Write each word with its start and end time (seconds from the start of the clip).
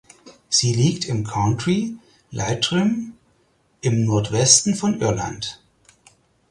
Sie 0.49 0.73
liegt 0.73 1.05
im 1.05 1.23
County 1.27 1.99
Leitrim 2.31 3.13
im 3.81 4.03
Nordwesten 4.03 4.73
von 4.73 4.99
Irland. 4.99 5.61